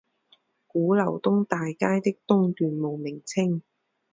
[0.65, 3.61] 鼓楼东大街的东段无名称。